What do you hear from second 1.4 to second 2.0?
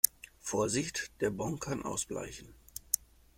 kann